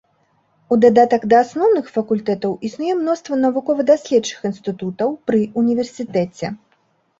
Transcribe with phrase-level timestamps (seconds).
[0.75, 6.55] У дадатак да асноўных факультэтаў існуе мноства навукова-даследчых інстытутаў пры ўніверсітэце.